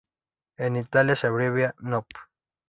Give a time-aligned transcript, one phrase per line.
[0.57, 2.07] En Italia se abrevia "Nob.